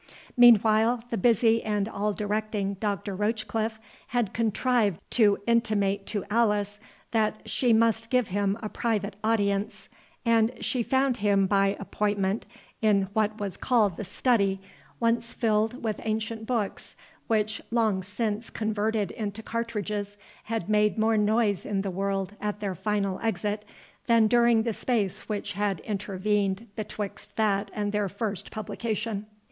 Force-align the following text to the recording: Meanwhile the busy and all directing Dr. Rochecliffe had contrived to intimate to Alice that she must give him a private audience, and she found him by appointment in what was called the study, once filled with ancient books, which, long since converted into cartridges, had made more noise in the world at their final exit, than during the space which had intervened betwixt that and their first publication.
Meanwhile 0.35 1.03
the 1.11 1.17
busy 1.19 1.61
and 1.63 1.87
all 1.87 2.11
directing 2.11 2.73
Dr. 2.73 3.15
Rochecliffe 3.15 3.79
had 4.07 4.33
contrived 4.33 4.99
to 5.11 5.37
intimate 5.45 6.07
to 6.07 6.25
Alice 6.27 6.79
that 7.11 7.47
she 7.47 7.71
must 7.71 8.09
give 8.09 8.29
him 8.29 8.57
a 8.63 8.67
private 8.69 9.15
audience, 9.23 9.89
and 10.25 10.53
she 10.59 10.81
found 10.81 11.17
him 11.17 11.45
by 11.45 11.77
appointment 11.79 12.47
in 12.81 13.09
what 13.13 13.39
was 13.39 13.57
called 13.57 13.95
the 13.95 14.03
study, 14.03 14.59
once 14.99 15.35
filled 15.35 15.83
with 15.83 16.01
ancient 16.03 16.47
books, 16.47 16.95
which, 17.27 17.61
long 17.69 18.01
since 18.01 18.49
converted 18.49 19.11
into 19.11 19.43
cartridges, 19.43 20.17
had 20.45 20.67
made 20.67 20.97
more 20.97 21.15
noise 21.15 21.63
in 21.63 21.81
the 21.81 21.91
world 21.91 22.33
at 22.41 22.59
their 22.59 22.73
final 22.73 23.19
exit, 23.21 23.63
than 24.07 24.25
during 24.25 24.63
the 24.63 24.73
space 24.73 25.29
which 25.29 25.51
had 25.51 25.79
intervened 25.81 26.65
betwixt 26.75 27.35
that 27.37 27.69
and 27.75 27.91
their 27.91 28.09
first 28.09 28.49
publication. 28.49 29.27